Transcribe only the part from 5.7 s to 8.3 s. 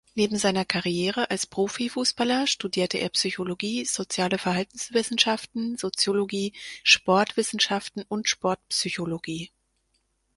Soziologie, Sportwissenschaften und